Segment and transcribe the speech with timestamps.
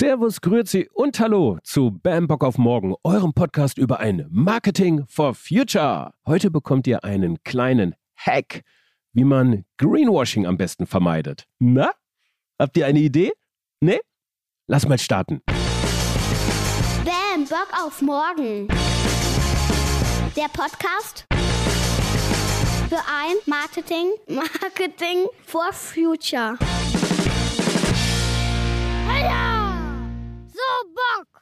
[0.00, 5.34] Servus, Grüezi und Hallo zu Bam Bock auf Morgen, eurem Podcast über ein Marketing for
[5.34, 6.14] Future.
[6.24, 8.62] Heute bekommt ihr einen kleinen Hack,
[9.12, 11.44] wie man Greenwashing am besten vermeidet.
[11.58, 11.92] Na?
[12.58, 13.34] Habt ihr eine Idee?
[13.80, 14.00] Ne?
[14.66, 15.42] Lass mal starten.
[17.04, 18.68] Bam, Bock auf morgen.
[20.34, 21.26] Der Podcast
[22.88, 26.56] für ein Marketing, Marketing for Future.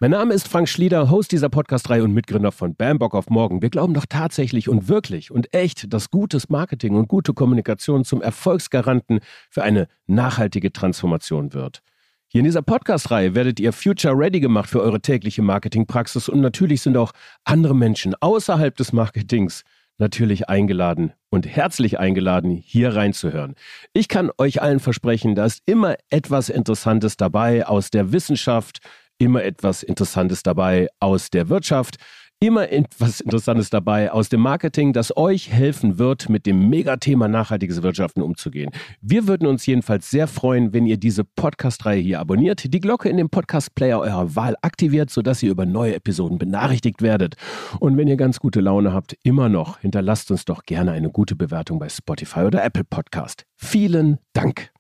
[0.01, 3.63] Mein Name ist Frank Schlieder, Host dieser Podcast-Reihe und Mitgründer von Bam Bock auf Morgen.
[3.63, 8.23] Wir glauben doch tatsächlich und wirklich und echt, dass gutes Marketing und gute Kommunikation zum
[8.23, 9.19] Erfolgsgaranten
[9.51, 11.83] für eine nachhaltige Transformation wird.
[12.29, 16.81] Hier in dieser Podcast-Reihe werdet ihr Future Ready gemacht für eure tägliche Marketingpraxis und natürlich
[16.81, 17.11] sind auch
[17.43, 19.65] andere Menschen außerhalb des Marketings
[19.99, 23.57] natürlich eingeladen und herzlich eingeladen, hier reinzuhören.
[23.95, 28.79] Ich kann euch allen versprechen, da ist immer etwas Interessantes dabei aus der Wissenschaft,
[29.19, 31.97] immer etwas Interessantes dabei aus der Wirtschaft,
[32.41, 37.83] immer etwas Interessantes dabei aus dem Marketing, das euch helfen wird, mit dem Megathema nachhaltiges
[37.83, 38.71] Wirtschaften umzugehen.
[39.01, 43.17] Wir würden uns jedenfalls sehr freuen, wenn ihr diese Podcast-Reihe hier abonniert, die Glocke in
[43.17, 47.35] dem Podcast-Player eurer Wahl aktiviert, sodass ihr über neue Episoden benachrichtigt werdet.
[47.81, 51.35] Und wenn ihr ganz gute Laune habt, immer noch, hinterlasst uns doch gerne eine gute
[51.35, 53.45] Bewertung bei Spotify oder Apple Podcast.
[53.57, 54.71] Vielen Dank.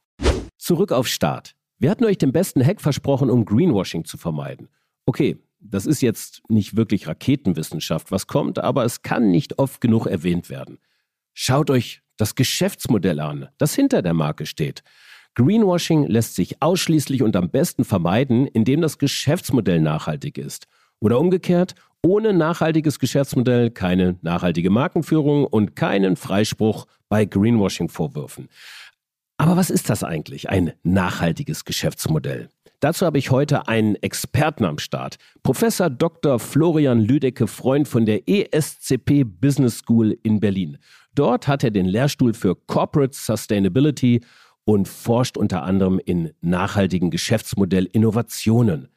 [0.59, 1.58] Zurück auf Start.
[1.79, 4.69] Wir hatten euch den besten Hack versprochen, um Greenwashing zu vermeiden.
[5.07, 10.07] Okay, das ist jetzt nicht wirklich Raketenwissenschaft, was kommt, aber es kann nicht oft genug
[10.07, 10.79] erwähnt werden.
[11.35, 14.83] Schaut euch das Geschäftsmodell an, das hinter der Marke steht.
[15.37, 20.67] Greenwashing lässt sich ausschließlich und am besten vermeiden, indem das Geschäftsmodell nachhaltig ist.
[20.99, 28.49] Oder umgekehrt, ohne nachhaltiges Geschäftsmodell keine nachhaltige Markenführung und keinen Freispruch bei Greenwashing-Vorwürfen.
[29.39, 32.49] Aber was ist das eigentlich, ein nachhaltiges Geschäftsmodell?
[32.81, 35.17] Dazu habe ich heute einen Experten am Start.
[35.43, 36.39] Professor Dr.
[36.39, 40.79] Florian Lüdecke, Freund von der ESCP Business School in Berlin.
[41.15, 44.21] Dort hat er den Lehrstuhl für Corporate Sustainability
[44.65, 48.89] und forscht unter anderem in nachhaltigen Geschäftsmodell-Innovationen.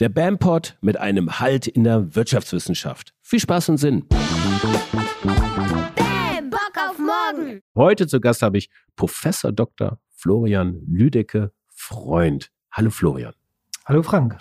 [0.00, 3.14] Der BAMPod mit einem Halt in der Wirtschaftswissenschaft.
[3.22, 4.04] Viel Spaß und Sinn.
[7.74, 9.98] Heute zu Gast habe ich Professor Dr.
[10.14, 12.50] Florian Lüdecke, Freund.
[12.70, 13.34] Hallo Florian.
[13.86, 14.38] Hallo Frank.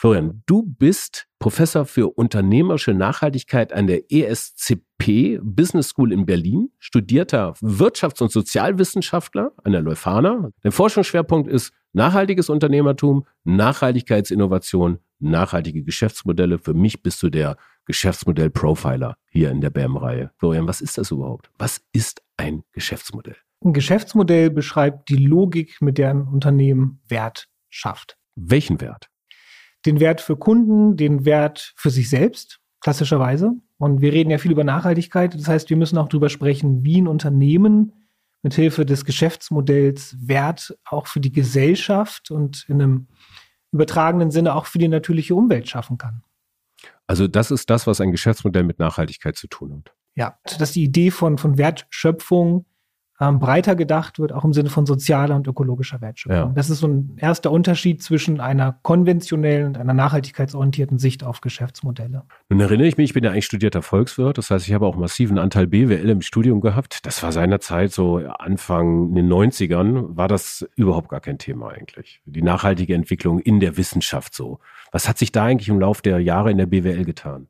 [0.00, 7.54] Florian, du bist Professor für unternehmerische Nachhaltigkeit an der ESCP Business School in Berlin, studierter
[7.60, 10.50] Wirtschafts- und Sozialwissenschaftler an der Leuphana.
[10.62, 16.58] Dein Forschungsschwerpunkt ist nachhaltiges Unternehmertum, Nachhaltigkeitsinnovation, nachhaltige Geschäftsmodelle.
[16.58, 17.56] Für mich bist du der
[17.88, 20.30] Geschäftsmodell-Profiler hier in der BAM-Reihe.
[20.36, 21.50] Florian, was ist das überhaupt?
[21.58, 23.36] Was ist ein Geschäftsmodell?
[23.64, 28.18] Ein Geschäftsmodell beschreibt die Logik, mit der ein Unternehmen Wert schafft.
[28.36, 29.08] Welchen Wert?
[29.86, 33.52] Den Wert für Kunden, den Wert für sich selbst, klassischerweise.
[33.78, 35.32] Und wir reden ja viel über Nachhaltigkeit.
[35.32, 37.92] Das heißt, wir müssen auch darüber sprechen, wie ein Unternehmen
[38.42, 43.08] mithilfe des Geschäftsmodells Wert auch für die Gesellschaft und in einem
[43.72, 46.22] übertragenen Sinne auch für die natürliche Umwelt schaffen kann.
[47.08, 49.94] Also das ist das, was ein Geschäftsmodell mit Nachhaltigkeit zu tun hat.
[50.14, 52.66] Ja, dass die Idee von, von Wertschöpfung
[53.20, 56.50] ähm, breiter gedacht wird, auch im Sinne von sozialer und ökologischer Wertschöpfung.
[56.50, 56.52] Ja.
[56.54, 62.22] Das ist so ein erster Unterschied zwischen einer konventionellen und einer nachhaltigkeitsorientierten Sicht auf Geschäftsmodelle.
[62.48, 64.96] Nun erinnere ich mich, ich bin ja eigentlich studierter Volkswirt, das heißt, ich habe auch
[64.96, 67.04] massiven Anteil BWL im Studium gehabt.
[67.06, 72.20] Das war seinerzeit so Anfang in den 90ern, war das überhaupt gar kein Thema eigentlich.
[72.24, 74.60] Die nachhaltige Entwicklung in der Wissenschaft so.
[74.92, 77.48] Was hat sich da eigentlich im Laufe der Jahre in der BWL getan?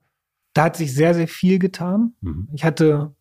[0.54, 2.14] Da hat sich sehr, sehr viel getan.
[2.20, 2.48] Mhm.
[2.52, 3.12] Ich hatte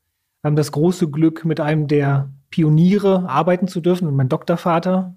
[0.44, 5.16] ähm, das große Glück, mit einem der Pioniere arbeiten zu dürfen, und mein Doktorvater,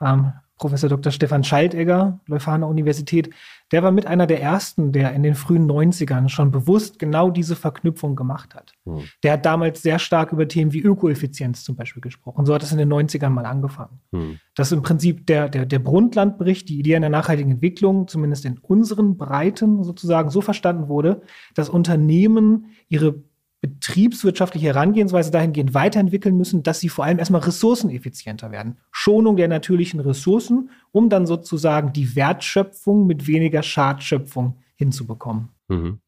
[0.00, 1.10] ähm, Professor Dr.
[1.10, 3.30] Stefan Schaltegger, Leuphana Universität,
[3.72, 7.56] der war mit einer der ersten, der in den frühen 90ern schon bewusst genau diese
[7.56, 8.72] Verknüpfung gemacht hat.
[8.84, 9.02] Mhm.
[9.24, 12.46] Der hat damals sehr stark über Themen wie Ökoeffizienz zum Beispiel gesprochen.
[12.46, 14.00] So hat es in den 90ern mal angefangen.
[14.12, 14.38] Mhm.
[14.54, 18.58] Das ist im Prinzip der, der, der Brundtland-Bericht, die Idee einer nachhaltigen Entwicklung, zumindest in
[18.58, 21.22] unseren Breiten sozusagen so verstanden wurde,
[21.54, 23.24] dass Unternehmen ihre
[23.64, 28.76] betriebswirtschaftliche Herangehensweise dahingehend weiterentwickeln müssen, dass sie vor allem erstmal ressourceneffizienter werden.
[28.92, 35.48] Schonung der natürlichen Ressourcen, um dann sozusagen die Wertschöpfung mit weniger Schadschöpfung hinzubekommen.
[35.68, 36.00] Mhm.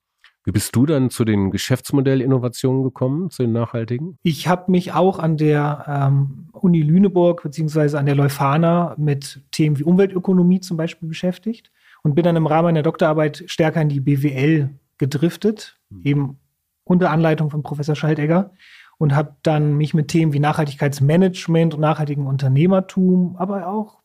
[0.45, 4.19] Wie bist du dann zu den Geschäftsmodellinnovationen gekommen, zu den nachhaltigen?
[4.23, 9.79] Ich habe mich auch an der ähm, Uni Lüneburg beziehungsweise an der Leuphana mit Themen
[9.79, 11.73] wie Umweltökonomie zum Beispiel beschäftigt
[12.03, 16.01] und bin dann im Rahmen meiner Doktorarbeit stärker in die BWL gedriftet, Mhm.
[16.05, 16.39] eben
[16.87, 18.53] unter Anleitung von Professor Schaltegger
[18.97, 23.99] und habe dann mich mit Themen wie Nachhaltigkeitsmanagement und nachhaltigem Unternehmertum, aber auch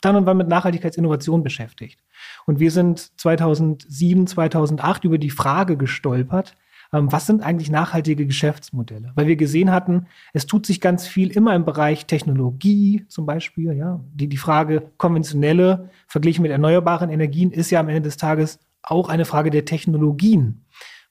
[0.00, 1.98] dann und wann mit Nachhaltigkeitsinnovation beschäftigt.
[2.46, 6.54] Und wir sind 2007, 2008 über die Frage gestolpert,
[6.92, 9.12] ähm, was sind eigentlich nachhaltige Geschäftsmodelle?
[9.14, 13.72] Weil wir gesehen hatten, es tut sich ganz viel immer im Bereich Technologie zum Beispiel.
[13.72, 18.60] Ja, die, die Frage konventionelle verglichen mit erneuerbaren Energien ist ja am Ende des Tages
[18.82, 20.64] auch eine Frage der Technologien.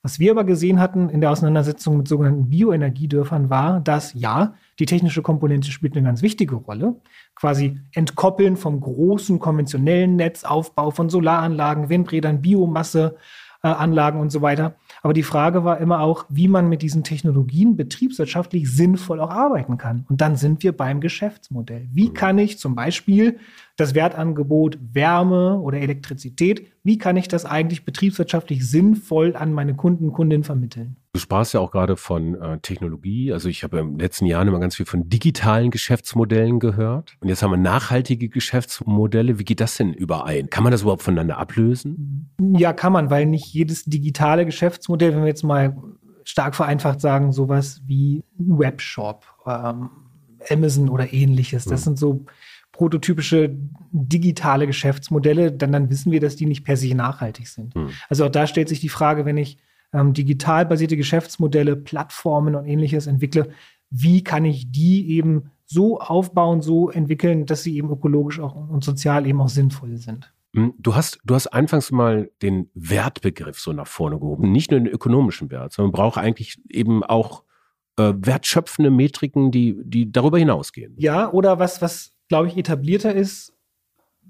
[0.04, 4.86] Was wir aber gesehen hatten in der Auseinandersetzung mit sogenannten Bioenergiedörfern war, dass ja, die
[4.86, 6.96] technische Komponente spielt eine ganz wichtige Rolle.
[7.36, 13.18] Quasi entkoppeln vom großen konventionellen Netzaufbau von Solaranlagen, Windrädern, Biomasse,
[13.62, 14.76] Anlagen und so weiter.
[15.02, 19.78] Aber die Frage war immer auch, wie man mit diesen Technologien betriebswirtschaftlich sinnvoll auch arbeiten
[19.78, 20.06] kann.
[20.10, 21.88] Und dann sind wir beim Geschäftsmodell.
[21.92, 22.14] Wie mhm.
[22.14, 23.40] kann ich zum Beispiel
[23.76, 30.06] das Wertangebot Wärme oder Elektrizität, wie kann ich das eigentlich betriebswirtschaftlich sinnvoll an meine Kunden
[30.06, 30.98] und Kundinnen vermitteln?
[31.18, 33.34] Du sprachst ja auch gerade von äh, Technologie.
[33.34, 37.18] Also ich habe den letzten Jahren immer ganz viel von digitalen Geschäftsmodellen gehört.
[37.22, 39.40] Und jetzt haben wir nachhaltige Geschäftsmodelle.
[39.40, 40.52] Wie geht das denn überein?
[40.52, 42.30] Kann man das überhaupt voneinander ablösen?
[42.56, 45.76] Ja, kann man, weil nicht jedes digitale Geschäftsmodell, wenn wir jetzt mal
[46.24, 49.90] stark vereinfacht sagen, sowas wie ein Webshop, ähm,
[50.52, 51.66] Amazon oder ähnliches.
[51.66, 51.84] Das mhm.
[51.86, 52.26] sind so
[52.74, 53.58] prototypische
[53.92, 57.76] digitale Geschäftsmodelle, dann, dann wissen wir, dass die nicht per se nachhaltig sind.
[57.76, 57.90] Mhm.
[58.08, 59.58] Also auch da stellt sich die Frage, wenn ich
[59.94, 63.50] ähm, digital basierte Geschäftsmodelle, Plattformen und ähnliches entwickle,
[63.90, 68.84] wie kann ich die eben so aufbauen, so entwickeln, dass sie eben ökologisch auch und
[68.84, 70.34] sozial eben auch sinnvoll sind.
[70.56, 74.80] Hm, du hast, du hast anfangs mal den Wertbegriff so nach vorne gehoben, nicht nur
[74.80, 77.44] den ökonomischen Wert, sondern man braucht eigentlich eben auch
[77.98, 80.94] äh, wertschöpfende Metriken, die, die darüber hinausgehen.
[80.98, 83.54] Ja, oder was, was glaube ich, etablierter ist,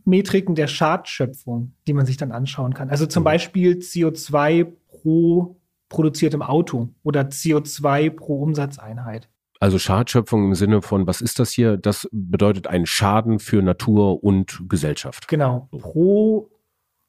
[0.06, 2.90] Metriken der Schadschöpfung, die man sich dann anschauen kann.
[2.90, 3.26] Also zum mhm.
[3.26, 4.72] Beispiel CO2
[5.02, 5.58] pro
[5.90, 9.30] produziertem Auto oder CO2 pro Umsatzeinheit.
[9.60, 11.78] Also Schadschöpfung im Sinne von, was ist das hier?
[11.78, 15.28] Das bedeutet einen Schaden für Natur und Gesellschaft.
[15.28, 15.68] Genau.
[15.72, 16.52] Pro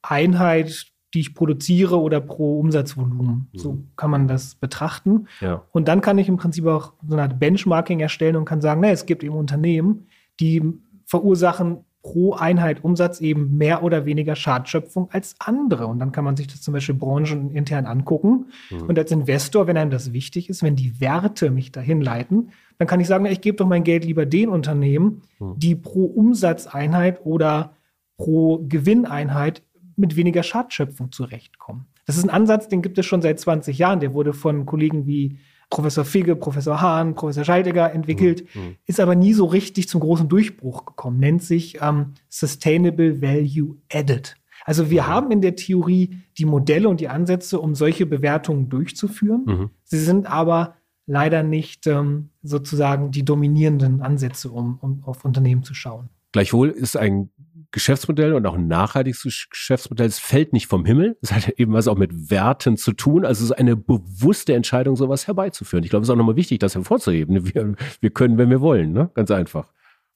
[0.01, 3.49] Einheit, die ich produziere oder pro Umsatzvolumen.
[3.53, 3.59] Mhm.
[3.59, 5.27] So kann man das betrachten.
[5.41, 5.65] Ja.
[5.73, 8.81] Und dann kann ich im Prinzip auch so eine Art Benchmarking erstellen und kann sagen,
[8.81, 10.07] na, es gibt eben Unternehmen,
[10.41, 10.63] die
[11.05, 15.87] verursachen pro Einheit Umsatz eben mehr oder weniger Schadschöpfung als andere.
[15.87, 18.47] Und dann kann man sich das zum Beispiel branchenintern angucken.
[18.71, 18.83] Mhm.
[18.83, 22.87] Und als Investor, wenn einem das wichtig ist, wenn die Werte mich dahin leiten, dann
[22.87, 25.59] kann ich sagen, ich gebe doch mein Geld lieber den Unternehmen, mhm.
[25.59, 27.73] die pro Umsatzeinheit oder
[28.17, 29.63] pro Gewinneinheit
[29.97, 31.87] mit weniger Schadschöpfung zurechtkommen.
[32.07, 34.01] Das ist ein Ansatz, den gibt es schon seit 20 Jahren.
[34.01, 35.39] Der wurde von Kollegen wie
[35.71, 38.61] Professor Figge, Professor Hahn, Professor Scheidegger entwickelt, mhm.
[38.61, 38.77] mhm.
[38.87, 44.37] ist aber nie so richtig zum großen Durchbruch gekommen, nennt sich ähm, Sustainable Value Added.
[44.65, 45.07] Also wir mhm.
[45.07, 49.45] haben in der Theorie die Modelle und die Ansätze, um solche Bewertungen durchzuführen.
[49.47, 49.71] Mhm.
[49.85, 50.75] Sie sind aber
[51.07, 56.11] leider nicht ähm, sozusagen die dominierenden Ansätze, um, um auf Unternehmen zu schauen.
[56.33, 57.31] Gleichwohl ist ein
[57.71, 61.19] Geschäftsmodell und auch ein nachhaltiges Geschäftsmodell, es fällt nicht vom Himmel.
[61.21, 63.27] Es hat eben was auch mit Werten zu tun.
[63.27, 65.85] Also es ist eine bewusste Entscheidung, sowas herbeizuführen.
[65.85, 67.55] Ich glaube, es ist auch nochmal wichtig, das hervorzuheben.
[67.55, 69.11] Wir, wir können, wenn wir wollen, ne?
[69.15, 69.73] Ganz einfach.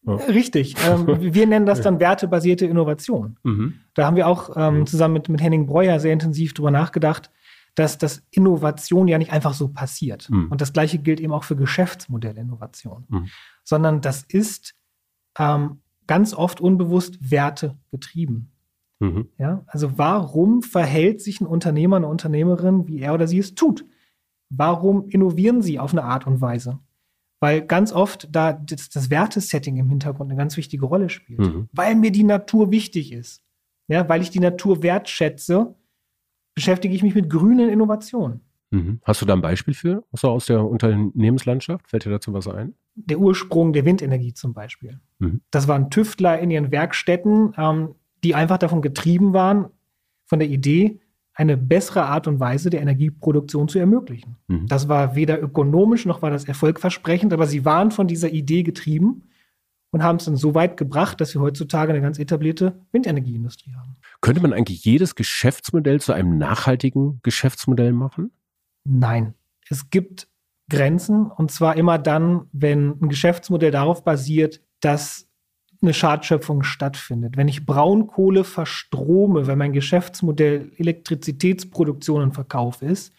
[0.06, 0.14] Ja.
[0.14, 0.76] Richtig.
[0.87, 3.38] Ähm, wir nennen das dann wertebasierte Innovation.
[3.43, 3.75] Mhm.
[3.94, 4.87] Da haben wir auch ähm, mhm.
[4.87, 7.31] zusammen mit, mit Henning Breuer sehr intensiv drüber nachgedacht,
[7.75, 10.28] dass das Innovation ja nicht einfach so passiert.
[10.31, 10.50] Mhm.
[10.50, 13.05] Und das Gleiche gilt eben auch für Geschäftsmodellinnovation.
[13.08, 13.28] Mhm.
[13.62, 14.75] Sondern das ist
[15.38, 15.82] ähm,
[16.12, 18.53] ganz oft unbewusst Werte getrieben.
[19.00, 19.29] Mhm.
[19.38, 23.86] Ja, also warum verhält sich ein Unternehmer, eine Unternehmerin, wie er oder sie es tut?
[24.51, 26.81] Warum innovieren sie auf eine Art und Weise?
[27.41, 31.41] Weil ganz oft da das, das Wertesetting im Hintergrund eine ganz wichtige Rolle spielt.
[31.41, 31.70] Mhm.
[31.72, 33.43] Weil mir die Natur wichtig ist.
[33.89, 35.75] Ja, weil ich die Natur wertschätze,
[36.55, 38.43] beschäftige ich mich mit grünen Innovationen.
[38.70, 39.01] Mhm.
[39.03, 41.89] Hast du da ein Beispiel für, so aus der Unternehmenslandschaft?
[41.89, 42.75] Fällt dir dazu was ein?
[42.94, 45.01] Der Ursprung der Windenergie zum Beispiel.
[45.19, 45.41] Mhm.
[45.51, 49.67] Das waren Tüftler in ihren Werkstätten, ähm, die einfach davon getrieben waren,
[50.27, 51.01] von der Idee,
[51.34, 54.37] eine bessere Art und Weise der Energieproduktion zu ermöglichen.
[54.49, 54.67] Mhm.
[54.67, 59.22] Das war weder ökonomisch noch war das erfolgversprechend, aber sie waren von dieser Idee getrieben
[59.91, 63.96] und haben es dann so weit gebracht, dass wir heutzutage eine ganz etablierte Windenergieindustrie haben.
[64.20, 68.31] Könnte man eigentlich jedes Geschäftsmodell zu einem nachhaltigen Geschäftsmodell machen?
[68.84, 69.34] Nein,
[69.69, 70.29] es gibt
[70.70, 75.28] Grenzen und zwar immer dann, wenn ein Geschäftsmodell darauf basiert, dass
[75.82, 77.36] eine Schadschöpfung stattfindet.
[77.36, 83.12] Wenn ich Braunkohle verstrome, wenn mein Geschäftsmodell Elektrizitätsproduktion und Verkauf ist,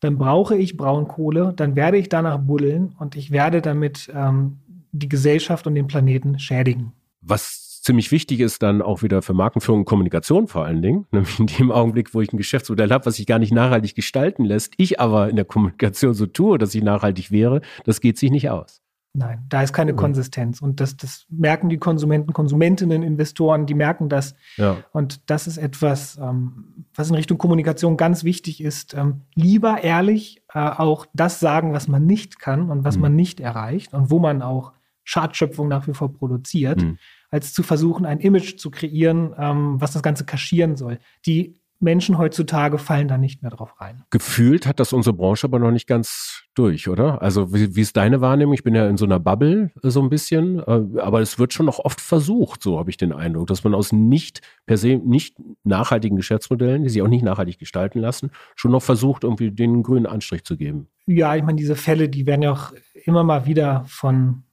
[0.00, 4.58] dann brauche ich Braunkohle, dann werde ich danach buddeln und ich werde damit ähm,
[4.90, 6.92] die Gesellschaft und den Planeten schädigen.
[7.20, 11.06] Was ziemlich wichtig ist dann auch wieder für Markenführung und Kommunikation vor allen Dingen.
[11.12, 14.44] Nämlich in dem Augenblick, wo ich ein Geschäftsmodell habe, was sich gar nicht nachhaltig gestalten
[14.44, 18.30] lässt, ich aber in der Kommunikation so tue, dass ich nachhaltig wäre, das geht sich
[18.30, 18.80] nicht aus.
[19.14, 19.94] Nein, da ist keine.
[19.94, 20.62] Konsistenz.
[20.62, 24.34] Und das, das merken die Konsumenten, Konsumentinnen, Investoren, die merken das.
[24.56, 24.78] Ja.
[24.92, 28.94] Und das ist etwas, ähm, was in Richtung Kommunikation ganz wichtig ist.
[28.94, 33.02] Ähm, lieber ehrlich äh, auch das sagen, was man nicht kann und was mhm.
[33.02, 34.72] man nicht erreicht und wo man auch
[35.04, 36.98] Schadschöpfung nach wie vor produziert, mhm.
[37.32, 40.98] Als zu versuchen, ein Image zu kreieren, ähm, was das Ganze kaschieren soll.
[41.26, 44.04] Die Menschen heutzutage fallen da nicht mehr drauf rein.
[44.10, 47.20] Gefühlt hat das unsere Branche aber noch nicht ganz durch, oder?
[47.20, 48.54] Also wie, wie ist deine Wahrnehmung?
[48.54, 51.52] Ich bin ja in so einer Bubble äh, so ein bisschen, äh, aber es wird
[51.52, 55.00] schon noch oft versucht, so habe ich den Eindruck, dass man aus nicht per se
[55.04, 59.82] nicht nachhaltigen Geschäftsmodellen, die sich auch nicht nachhaltig gestalten lassen, schon noch versucht, irgendwie den
[59.82, 60.86] grünen Anstrich zu geben.
[61.06, 62.72] Ja, ich meine, diese Fälle, die werden ja auch
[63.04, 64.44] immer mal wieder von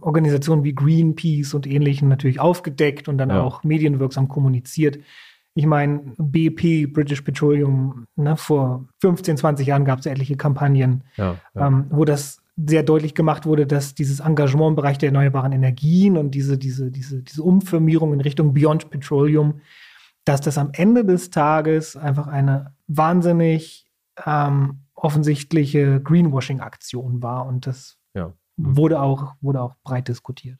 [0.00, 3.42] Organisationen wie Greenpeace und ähnlichen natürlich aufgedeckt und dann ja.
[3.42, 4.98] auch medienwirksam kommuniziert.
[5.54, 11.36] Ich meine, BP, British Petroleum, ne, vor 15, 20 Jahren gab es etliche Kampagnen, ja,
[11.54, 11.66] ja.
[11.66, 16.16] Ähm, wo das sehr deutlich gemacht wurde, dass dieses Engagement im Bereich der erneuerbaren Energien
[16.16, 19.60] und diese, diese, diese, diese Umfirmierung in Richtung Beyond Petroleum,
[20.24, 23.86] dass das am Ende des Tages einfach eine wahnsinnig
[24.24, 27.46] ähm, offensichtliche Greenwashing-Aktion war.
[27.46, 27.98] Und das.
[28.56, 30.58] Wurde, auch, wurde auch breit diskutiert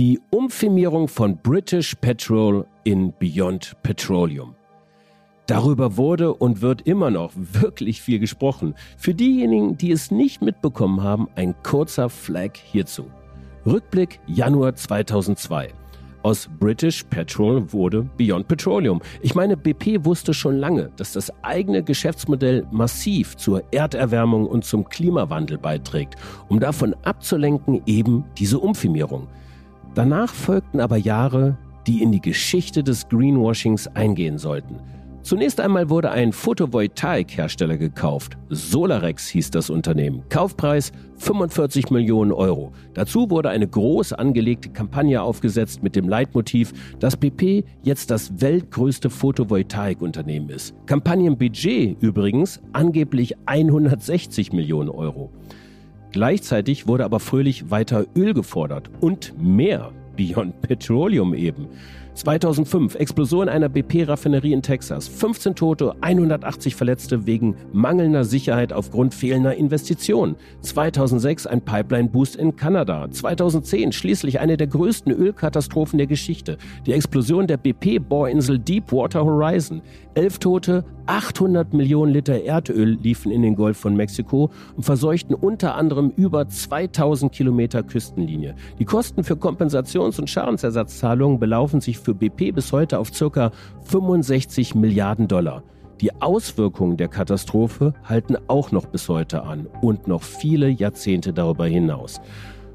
[0.00, 4.54] die Umfirmierung von British Petrol in Beyond Petroleum.
[5.46, 8.74] Darüber wurde und wird immer noch wirklich viel gesprochen.
[8.96, 13.10] Für diejenigen, die es nicht mitbekommen haben, ein kurzer Flag hierzu.
[13.66, 15.68] Rückblick Januar 2002.
[16.22, 19.00] Aus British Petrol wurde Beyond Petroleum.
[19.22, 24.86] Ich meine, BP wusste schon lange, dass das eigene Geschäftsmodell massiv zur Erderwärmung und zum
[24.86, 26.16] Klimawandel beiträgt,
[26.48, 29.28] um davon abzulenken eben diese Umfirmierung.
[29.94, 34.76] Danach folgten aber Jahre, die in die Geschichte des Greenwashings eingehen sollten.
[35.22, 38.38] Zunächst einmal wurde ein Photovoltaikhersteller gekauft.
[38.48, 40.22] Solarex hieß das Unternehmen.
[40.30, 42.72] Kaufpreis 45 Millionen Euro.
[42.94, 49.10] Dazu wurde eine groß angelegte Kampagne aufgesetzt mit dem Leitmotiv, dass BP jetzt das weltgrößte
[49.10, 50.74] Photovoltaikunternehmen ist.
[50.86, 55.30] Kampagnenbudget übrigens angeblich 160 Millionen Euro.
[56.12, 61.68] Gleichzeitig wurde aber fröhlich weiter Öl gefordert und mehr Beyond Petroleum eben.
[62.20, 65.08] 2005 Explosion einer BP-Raffinerie in Texas.
[65.08, 70.36] 15 Tote, 180 Verletzte wegen mangelnder Sicherheit aufgrund fehlender Investitionen.
[70.60, 73.10] 2006 ein Pipeline-Boost in Kanada.
[73.10, 76.58] 2010 schließlich eine der größten Ölkatastrophen der Geschichte.
[76.84, 79.80] Die Explosion der BP-Bohrinsel Deepwater Horizon.
[80.12, 85.74] Elf Tote, 800 Millionen Liter Erdöl liefen in den Golf von Mexiko und verseuchten unter
[85.74, 88.54] anderem über 2000 Kilometer Küstenlinie.
[88.78, 93.50] Die Kosten für Kompensations- und Schadensersatzzahlungen belaufen sich für BP bis heute auf ca.
[93.86, 95.64] 65 Milliarden Dollar.
[96.00, 101.66] Die Auswirkungen der Katastrophe halten auch noch bis heute an und noch viele Jahrzehnte darüber
[101.66, 102.20] hinaus.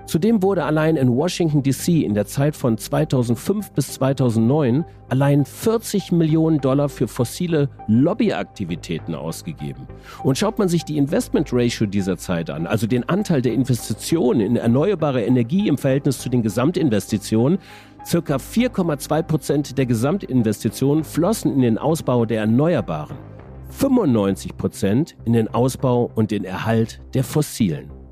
[0.06, 6.12] Zudem wurde allein in Washington DC in der Zeit von 2005 bis 2009 allein 40
[6.12, 9.88] Millionen Dollar für fossile Lobbyaktivitäten ausgegeben.
[10.24, 14.42] Und schaut man sich die Investment Ratio dieser Zeit an, also den Anteil der Investitionen
[14.42, 17.58] in erneuerbare Energie im Verhältnis zu den Gesamtinvestitionen,
[18.06, 23.18] circa 4,2 Prozent der Gesamtinvestitionen flossen in den Ausbau der Erneuerbaren,
[23.70, 28.05] 95 Prozent in den Ausbau und den Erhalt der fossilen.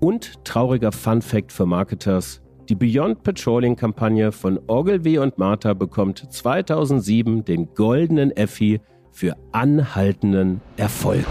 [0.00, 2.40] Und trauriger Fun Fact für Marketers.
[2.70, 8.80] Die Beyond Patrolling Kampagne von Ogilvy und Martha bekommt 2007 den goldenen Effi
[9.12, 11.26] für anhaltenden Erfolg.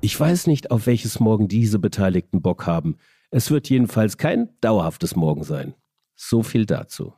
[0.00, 2.96] Ich weiß nicht, auf welches Morgen diese Beteiligten Bock haben.
[3.30, 5.74] Es wird jedenfalls kein dauerhaftes Morgen sein.
[6.16, 7.14] So viel dazu.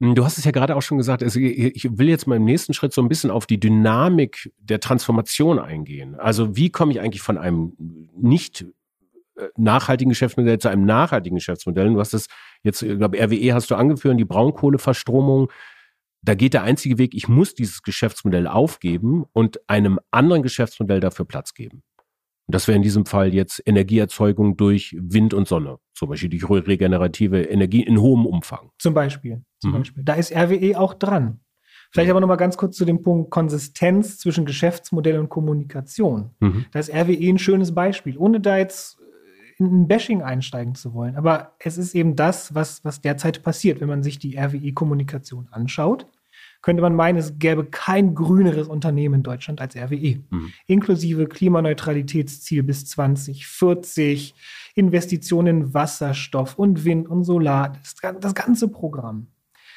[0.00, 2.74] Du hast es ja gerade auch schon gesagt, also ich will jetzt mal im nächsten
[2.74, 6.16] Schritt so ein bisschen auf die Dynamik der Transformation eingehen.
[6.16, 7.72] Also wie komme ich eigentlich von einem
[8.14, 8.66] nicht
[9.56, 11.92] nachhaltigen Geschäftsmodell zu einem nachhaltigen Geschäftsmodell.
[11.92, 12.28] Du hast es
[12.62, 15.50] jetzt, ich glaube, RWE hast du angeführt, die Braunkohleverstromung.
[16.22, 21.26] Da geht der einzige Weg, ich muss dieses Geschäftsmodell aufgeben und einem anderen Geschäftsmodell dafür
[21.26, 21.82] Platz geben.
[22.46, 26.48] Und das wäre in diesem Fall jetzt Energieerzeugung durch Wind und Sonne, zum Beispiel durch
[26.66, 28.70] regenerative Energie in hohem Umfang.
[28.78, 29.44] Zum Beispiel.
[29.60, 29.78] Zum mhm.
[29.78, 30.04] Beispiel.
[30.04, 31.40] Da ist RWE auch dran.
[31.92, 36.30] Vielleicht aber noch mal ganz kurz zu dem Punkt Konsistenz zwischen Geschäftsmodell und Kommunikation.
[36.40, 36.66] Mhm.
[36.72, 38.16] Da ist RWE ein schönes Beispiel.
[38.18, 38.98] Ohne da jetzt
[39.58, 41.16] in ein Bashing einsteigen zu wollen.
[41.16, 43.80] Aber es ist eben das, was, was derzeit passiert.
[43.80, 46.06] Wenn man sich die RWE-Kommunikation anschaut,
[46.62, 50.22] könnte man meinen, es gäbe kein grüneres Unternehmen in Deutschland als RWE.
[50.30, 50.52] Mhm.
[50.66, 54.34] Inklusive Klimaneutralitätsziel bis 2040,
[54.74, 59.28] Investitionen in Wasserstoff und Wind und Solar, das, das ganze Programm.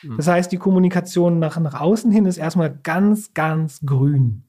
[0.01, 0.17] Mhm.
[0.17, 4.48] Das heißt, die Kommunikation nach, nach außen hin ist erstmal ganz, ganz grün.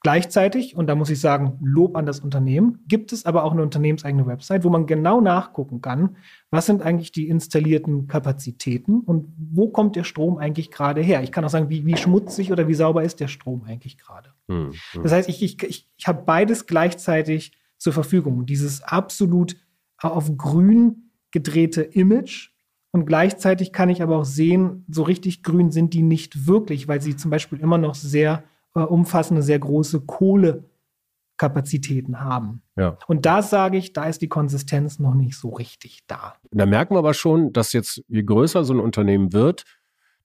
[0.00, 3.62] Gleichzeitig, und da muss ich sagen, Lob an das Unternehmen, gibt es aber auch eine
[3.62, 6.16] unternehmenseigene Website, wo man genau nachgucken kann,
[6.50, 11.22] was sind eigentlich die installierten Kapazitäten und wo kommt der Strom eigentlich gerade her.
[11.24, 14.30] Ich kann auch sagen, wie, wie schmutzig oder wie sauber ist der Strom eigentlich gerade.
[14.46, 14.70] Mhm.
[15.02, 18.46] Das heißt, ich, ich, ich, ich habe beides gleichzeitig zur Verfügung.
[18.46, 19.56] Dieses absolut
[19.98, 22.50] auf grün gedrehte Image.
[22.92, 27.02] Und gleichzeitig kann ich aber auch sehen, so richtig grün sind die nicht wirklich, weil
[27.02, 28.44] sie zum Beispiel immer noch sehr
[28.84, 32.62] umfassende, sehr große Kohlekapazitäten haben.
[32.76, 32.96] Ja.
[33.06, 36.34] Und da sage ich, da ist die Konsistenz noch nicht so richtig da.
[36.50, 39.64] Da merken wir aber schon, dass jetzt, je größer so ein Unternehmen wird,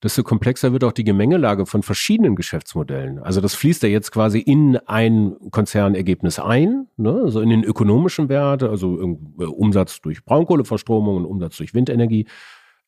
[0.03, 3.19] desto komplexer wird auch die Gemengelage von verschiedenen Geschäftsmodellen.
[3.19, 7.21] Also das fließt ja jetzt quasi in ein Konzernergebnis ein, ne?
[7.23, 12.27] also in den ökonomischen Wert, also äh, Umsatz durch Braunkohleverstromung und Umsatz durch Windenergie.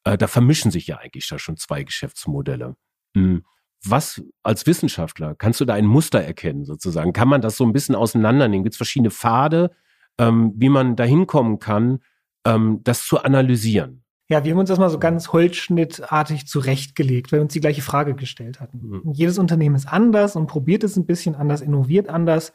[0.04, 2.76] Äh, da vermischen sich ja eigentlich da schon zwei Geschäftsmodelle.
[3.16, 3.44] Hm
[3.90, 7.14] was als Wissenschaftler, kannst du da ein Muster erkennen sozusagen?
[7.14, 8.64] Kann man das so ein bisschen auseinandernehmen?
[8.64, 9.72] Gibt es verschiedene Pfade,
[10.18, 12.00] ähm, wie man da hinkommen kann,
[12.46, 14.04] ähm, das zu analysieren?
[14.28, 17.84] Ja, wir haben uns das mal so ganz holzschnittartig zurechtgelegt, weil wir uns die gleiche
[17.84, 18.80] Frage gestellt hatten.
[18.82, 19.12] Mhm.
[19.14, 22.52] Jedes Unternehmen ist anders und probiert es ein bisschen anders, innoviert anders.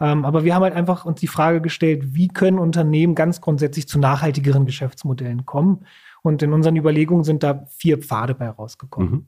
[0.00, 3.86] Ähm, aber wir haben halt einfach uns die Frage gestellt, wie können Unternehmen ganz grundsätzlich
[3.86, 5.86] zu nachhaltigeren Geschäftsmodellen kommen?
[6.22, 9.10] Und in unseren Überlegungen sind da vier Pfade bei rausgekommen.
[9.10, 9.26] Mhm.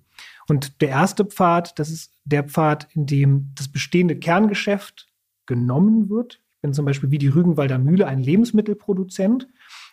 [0.49, 5.09] Und der erste Pfad, das ist der Pfad, in dem das bestehende Kerngeschäft
[5.47, 6.41] genommen wird.
[6.55, 9.49] Ich bin zum Beispiel wie die Rügenwalder Mühle ein Lebensmittelproduzent.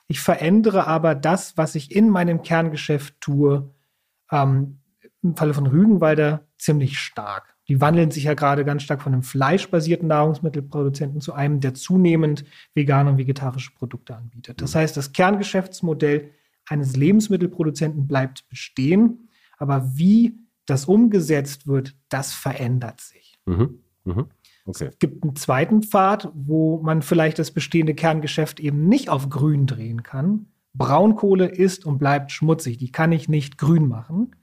[0.08, 3.74] Ich verändere aber das, was ich in meinem Kerngeschäft tue,
[4.32, 4.80] ähm,
[5.22, 7.56] im Falle von Rügenwalder ziemlich stark.
[7.70, 12.44] Die wandeln sich ja gerade ganz stark von einem fleischbasierten Nahrungsmittelproduzenten zu einem, der zunehmend
[12.74, 14.62] vegane und vegetarische Produkte anbietet.
[14.62, 16.32] Das heißt, das Kerngeschäftsmodell
[16.68, 23.40] eines Lebensmittelproduzenten bleibt bestehen, aber wie das umgesetzt wird, das verändert sich.
[23.46, 23.80] Mhm.
[24.06, 24.26] Mhm.
[24.66, 24.90] Okay.
[24.92, 29.68] Es gibt einen zweiten Pfad, wo man vielleicht das bestehende Kerngeschäft eben nicht auf grün
[29.68, 30.48] drehen kann.
[30.74, 34.36] Braunkohle ist und bleibt schmutzig, die kann ich nicht grün machen.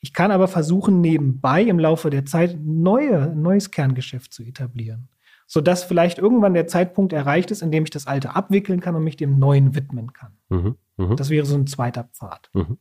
[0.00, 5.08] Ich kann aber versuchen, nebenbei im Laufe der Zeit neue, ein neues Kerngeschäft zu etablieren,
[5.46, 9.04] sodass vielleicht irgendwann der Zeitpunkt erreicht ist, in dem ich das alte abwickeln kann und
[9.04, 10.38] mich dem neuen widmen kann.
[10.48, 10.76] Mhm.
[10.96, 11.16] Mhm.
[11.16, 12.50] Das wäre so ein zweiter Pfad.
[12.54, 12.78] Mhm.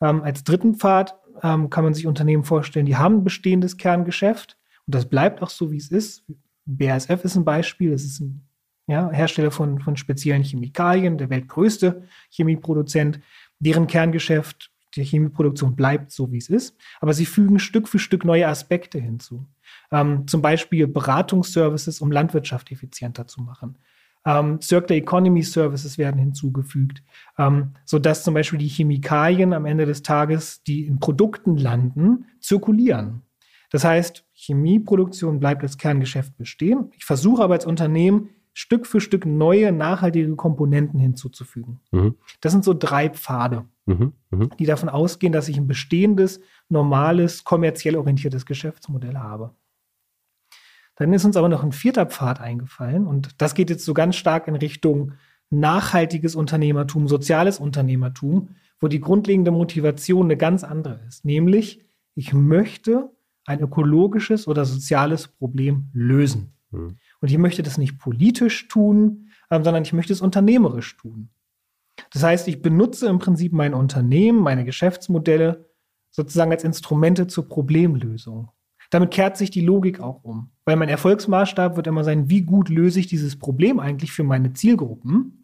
[0.00, 4.56] Ähm, als dritten Pfad ähm, kann man sich Unternehmen vorstellen, die haben ein bestehendes Kerngeschäft
[4.86, 6.24] und das bleibt auch so, wie es ist.
[6.66, 8.46] BASF ist ein Beispiel, das ist ein
[8.86, 13.20] ja, Hersteller von, von speziellen Chemikalien, der weltgrößte Chemieproduzent,
[13.58, 18.24] deren Kerngeschäft, die Chemieproduktion bleibt so, wie es ist, aber sie fügen Stück für Stück
[18.24, 19.46] neue Aspekte hinzu.
[19.90, 23.78] Ähm, zum Beispiel Beratungsservices, um Landwirtschaft effizienter zu machen.
[24.26, 27.02] Ähm, Circular Economy Services werden hinzugefügt,
[27.38, 33.22] ähm, sodass zum Beispiel die Chemikalien am Ende des Tages, die in Produkten landen, zirkulieren.
[33.70, 36.92] Das heißt, Chemieproduktion bleibt als Kerngeschäft bestehen.
[36.96, 41.80] Ich versuche aber als Unternehmen Stück für Stück neue, nachhaltige Komponenten hinzuzufügen.
[41.90, 42.14] Mhm.
[42.40, 44.12] Das sind so drei Pfade, mhm.
[44.30, 44.50] Mhm.
[44.58, 49.50] die davon ausgehen, dass ich ein bestehendes, normales, kommerziell orientiertes Geschäftsmodell habe.
[50.96, 54.16] Dann ist uns aber noch ein vierter Pfad eingefallen und das geht jetzt so ganz
[54.16, 55.12] stark in Richtung
[55.50, 63.10] nachhaltiges Unternehmertum, soziales Unternehmertum, wo die grundlegende Motivation eine ganz andere ist, nämlich ich möchte
[63.46, 66.54] ein ökologisches oder soziales Problem lösen.
[66.70, 66.96] Mhm.
[67.20, 71.30] Und ich möchte das nicht politisch tun, ähm, sondern ich möchte es unternehmerisch tun.
[72.12, 75.68] Das heißt, ich benutze im Prinzip mein Unternehmen, meine Geschäftsmodelle
[76.10, 78.50] sozusagen als Instrumente zur Problemlösung.
[78.94, 80.52] Damit kehrt sich die Logik auch um.
[80.64, 84.52] Weil mein Erfolgsmaßstab wird immer sein, wie gut löse ich dieses Problem eigentlich für meine
[84.52, 85.42] Zielgruppen.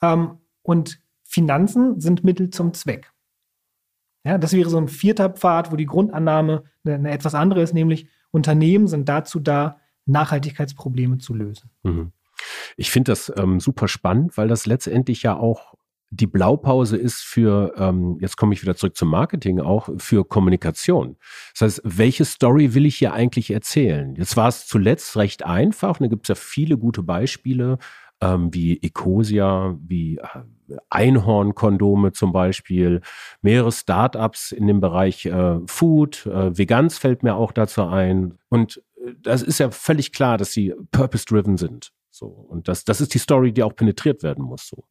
[0.00, 3.12] Ähm, und Finanzen sind Mittel zum Zweck.
[4.24, 7.74] Ja, das wäre so ein vierter Pfad, wo die Grundannahme eine, eine etwas andere ist,
[7.74, 11.68] nämlich Unternehmen sind dazu da, Nachhaltigkeitsprobleme zu lösen.
[11.82, 12.12] Mhm.
[12.78, 15.74] Ich finde das ähm, super spannend, weil das letztendlich ja auch
[16.10, 21.16] die Blaupause ist für, ähm, jetzt komme ich wieder zurück zum Marketing, auch für Kommunikation.
[21.52, 24.14] Das heißt, welche Story will ich hier eigentlich erzählen?
[24.16, 27.78] Jetzt war es zuletzt recht einfach, da gibt es ja viele gute Beispiele,
[28.20, 33.02] ähm, wie Ecosia, wie äh, Einhornkondome zum Beispiel,
[33.42, 38.38] mehrere Startups in dem Bereich äh, Food, äh, Veganz fällt mir auch dazu ein.
[38.48, 41.92] Und äh, das ist ja völlig klar, dass sie purpose-driven sind.
[42.10, 42.26] So.
[42.26, 44.68] Und das, das ist die Story, die auch penetriert werden muss.
[44.68, 44.84] So.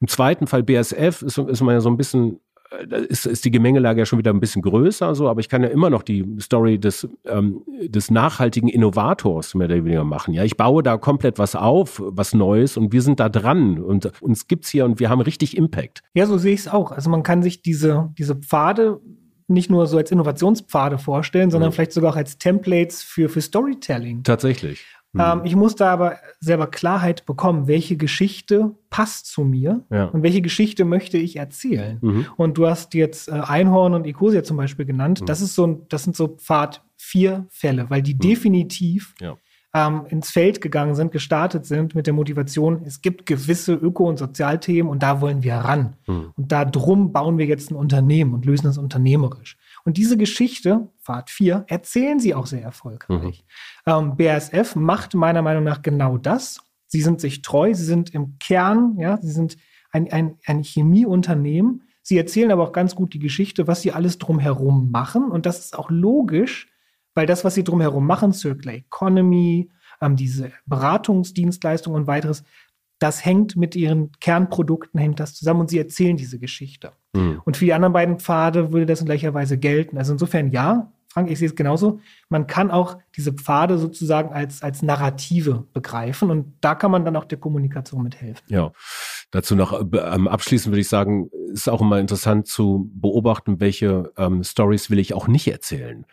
[0.00, 3.50] Im zweiten Fall BSF ist, ist man ja so ein bisschen äh, ist, ist die
[3.50, 6.24] Gemengelage ja schon wieder ein bisschen größer, so, aber ich kann ja immer noch die
[6.40, 10.34] Story des, ähm, des nachhaltigen Innovators mehr oder weniger machen.
[10.34, 14.10] Ja, ich baue da komplett was auf, was Neues und wir sind da dran und
[14.22, 16.02] uns gibt's hier und wir haben richtig Impact.
[16.14, 16.92] Ja, so sehe ich es auch.
[16.92, 19.00] Also man kann sich diese, diese Pfade
[19.48, 21.74] nicht nur so als Innovationspfade vorstellen, sondern mhm.
[21.74, 24.22] vielleicht sogar auch als Templates für, für Storytelling.
[24.22, 24.86] Tatsächlich.
[25.12, 25.20] Mhm.
[25.20, 30.06] Ähm, ich muss da aber selber Klarheit bekommen, welche Geschichte passt zu mir ja.
[30.06, 31.98] und welche Geschichte möchte ich erzählen.
[32.00, 32.26] Mhm.
[32.36, 35.20] Und du hast jetzt äh, Einhorn und Ecosia zum Beispiel genannt.
[35.22, 35.26] Mhm.
[35.26, 38.20] Das ist so ein, das sind so Pfad vier Fälle, weil die mhm.
[38.20, 39.36] definitiv ja
[39.74, 44.18] ähm, ins Feld gegangen sind, gestartet sind mit der Motivation, es gibt gewisse Öko- und
[44.18, 45.96] Sozialthemen und da wollen wir ran.
[46.06, 46.32] Mhm.
[46.36, 49.56] Und da drum bauen wir jetzt ein Unternehmen und lösen es unternehmerisch.
[49.84, 53.44] Und diese Geschichte, Pfad 4, erzählen sie auch sehr erfolgreich.
[53.86, 53.92] Mhm.
[53.92, 56.60] Ähm, BASF macht meiner Meinung nach genau das.
[56.86, 59.56] Sie sind sich treu, sie sind im Kern, ja, sie sind
[59.92, 61.84] ein, ein, ein Chemieunternehmen.
[62.02, 65.30] Sie erzählen aber auch ganz gut die Geschichte, was sie alles drumherum machen.
[65.30, 66.68] Und das ist auch logisch,
[67.14, 72.44] weil das, was sie drumherum machen, Circular Economy, ähm, diese Beratungsdienstleistungen und weiteres,
[72.98, 76.92] das hängt mit ihren Kernprodukten, hängt das zusammen und sie erzählen diese Geschichte.
[77.12, 77.40] Mhm.
[77.44, 79.98] Und für die anderen beiden Pfade würde das in gleicher Weise gelten.
[79.98, 81.98] Also insofern ja, Frank, ich sehe es genauso.
[82.28, 87.16] Man kann auch diese Pfade sozusagen als, als Narrative begreifen und da kann man dann
[87.16, 88.44] auch der Kommunikation mithelfen.
[88.46, 88.70] Ja,
[89.32, 94.12] dazu noch äh, ähm, abschließend würde ich sagen, ist auch immer interessant zu beobachten, welche
[94.16, 96.06] ähm, Stories will ich auch nicht erzählen.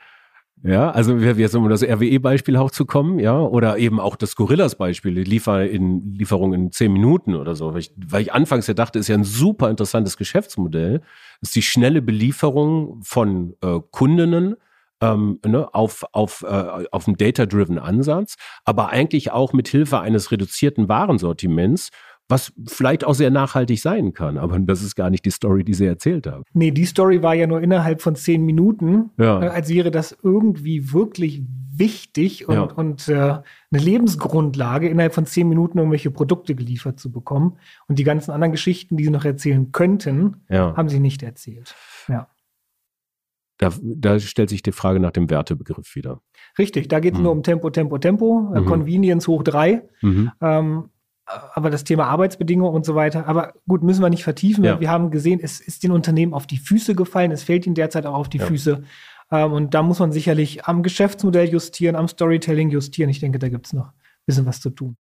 [0.64, 4.36] Ja, also wir, wir um das RWE-Beispiel auch zu kommen, ja, oder eben auch das
[4.36, 7.74] Gorillas-Beispiel, die Liefer in, Lieferung in zehn Minuten oder so.
[7.74, 11.02] Weil ich, weil ich anfangs ja dachte, ist ja ein super interessantes Geschäftsmodell,
[11.42, 14.56] ist die schnelle Belieferung von äh, Kundinnen
[15.00, 20.32] ähm, ne, auf, auf, äh, auf einen Data-Driven Ansatz, aber eigentlich auch mit Hilfe eines
[20.32, 21.92] reduzierten Warensortiments
[22.30, 24.38] was vielleicht auch sehr nachhaltig sein kann.
[24.38, 26.44] Aber das ist gar nicht die Story, die sie erzählt haben.
[26.54, 29.42] Nee, die Story war ja nur innerhalb von zehn Minuten, ja.
[29.42, 32.64] Äh, als wäre das irgendwie wirklich wichtig und, ja.
[32.64, 37.58] und äh, eine Lebensgrundlage, innerhalb von zehn Minuten irgendwelche Produkte geliefert zu bekommen.
[37.88, 40.76] Und die ganzen anderen Geschichten, die sie noch erzählen könnten, ja.
[40.76, 41.76] haben sie nicht erzählt.
[42.08, 42.28] Ja.
[43.60, 46.22] Da, da, stellt sich die Frage nach dem Wertebegriff wieder.
[46.60, 47.24] Richtig, da geht es mhm.
[47.24, 48.66] nur um Tempo, Tempo, Tempo, äh, mhm.
[48.66, 49.84] Convenience hoch drei.
[50.02, 50.32] Mhm.
[50.42, 50.90] Ähm,
[51.28, 53.28] aber das Thema Arbeitsbedingungen und so weiter.
[53.28, 54.64] Aber gut, müssen wir nicht vertiefen.
[54.64, 54.80] Ja.
[54.80, 57.32] Wir haben gesehen, es ist den Unternehmen auf die Füße gefallen.
[57.32, 58.46] Es fällt ihnen derzeit auch auf die ja.
[58.46, 58.84] Füße.
[59.32, 63.10] Ähm, und da muss man sicherlich am Geschäftsmodell justieren, am Storytelling justieren.
[63.10, 63.94] Ich denke, da gibt es noch ein
[64.26, 64.96] bisschen was zu tun.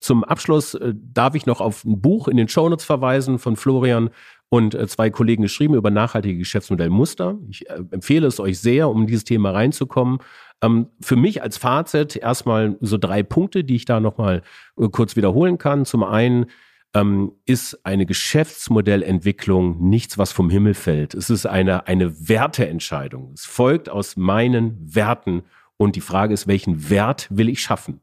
[0.00, 4.10] Zum Abschluss äh, darf ich noch auf ein Buch in den Shownotes verweisen von Florian
[4.48, 7.38] und äh, zwei Kollegen geschrieben über nachhaltige Geschäftsmodellmuster.
[7.48, 10.18] Ich äh, empfehle es euch sehr, um in dieses Thema reinzukommen.
[10.62, 14.42] Ähm, für mich als Fazit erstmal so drei Punkte, die ich da nochmal
[14.78, 15.84] äh, kurz wiederholen kann.
[15.84, 16.46] Zum einen
[16.94, 21.14] ähm, ist eine Geschäftsmodellentwicklung nichts, was vom Himmel fällt.
[21.14, 23.32] Es ist eine, eine Werteentscheidung.
[23.34, 25.42] Es folgt aus meinen Werten
[25.76, 28.00] und die Frage ist, welchen Wert will ich schaffen?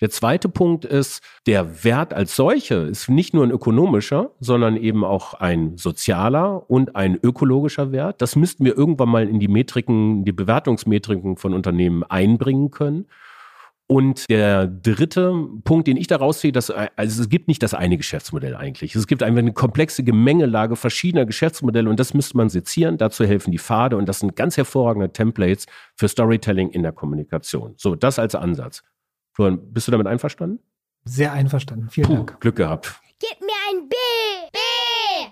[0.00, 5.04] Der zweite Punkt ist, der Wert als solcher ist nicht nur ein ökonomischer, sondern eben
[5.04, 8.22] auch ein sozialer und ein ökologischer Wert.
[8.22, 13.06] Das müssten wir irgendwann mal in die Metriken, die Bewertungsmetriken von Unternehmen einbringen können.
[13.88, 17.96] Und der dritte Punkt, den ich daraus sehe, dass, also es gibt nicht das eine
[17.96, 18.96] Geschäftsmodell eigentlich.
[18.96, 22.98] Es gibt einfach eine komplexe Gemengelage verschiedener Geschäftsmodelle und das müsste man sezieren.
[22.98, 27.74] Dazu helfen die Pfade und das sind ganz hervorragende Templates für Storytelling in der Kommunikation.
[27.76, 28.82] So, das als Ansatz.
[29.36, 30.60] Florian, bist du damit einverstanden?
[31.04, 31.90] Sehr einverstanden.
[31.90, 32.40] Vielen Puh, Dank.
[32.40, 32.98] Glück gehabt.
[33.18, 33.94] Gib mir ein B.
[34.50, 34.58] B.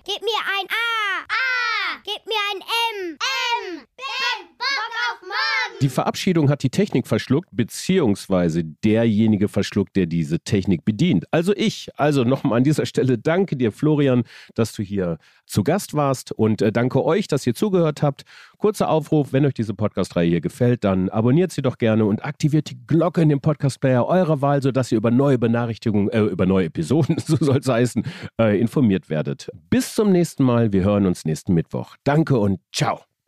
[0.05, 1.23] Gib mir ein A.
[1.23, 2.03] A.
[2.05, 3.17] Gib mir ein M.
[3.17, 3.87] M.
[3.97, 5.74] Ben, Bock auf morgen.
[5.85, 11.27] Die Verabschiedung hat die Technik verschluckt, beziehungsweise derjenige verschluckt, der diese Technik bedient.
[11.31, 11.91] Also ich.
[11.97, 14.23] Also nochmal an dieser Stelle danke dir, Florian,
[14.55, 18.23] dass du hier zu Gast warst und äh, danke euch, dass ihr zugehört habt.
[18.57, 22.71] Kurzer Aufruf, wenn euch diese Podcast-Reihe hier gefällt, dann abonniert sie doch gerne und aktiviert
[22.71, 26.65] die Glocke in dem Podcast-Player eurer Wahl, sodass ihr über neue Benachrichtigungen, äh, über neue
[26.65, 28.05] Episoden, so soll es heißen,
[28.41, 29.51] äh, informiert werdet.
[29.69, 30.73] Bis zum nächsten Mal.
[30.73, 31.97] Wir hören uns nächsten Mittwoch.
[32.05, 33.03] Danke und ciao.